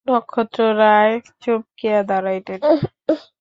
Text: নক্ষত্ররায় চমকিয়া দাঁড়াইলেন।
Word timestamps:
নক্ষত্ররায় 0.07 1.13
চমকিয়া 1.41 1.99
দাঁড়াইলেন। 2.03 2.59